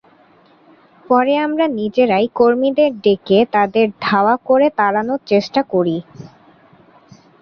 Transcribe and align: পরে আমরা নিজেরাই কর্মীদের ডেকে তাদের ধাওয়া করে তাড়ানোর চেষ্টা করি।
পরে 1.05 1.33
আমরা 1.45 1.65
নিজেরাই 1.79 2.25
কর্মীদের 2.35 2.91
ডেকে 3.03 3.39
তাদের 3.53 3.85
ধাওয়া 4.01 4.35
করে 4.47 4.67
তাড়ানোর 4.79 5.19
চেষ্টা 5.27 5.61
করি। 5.73 5.97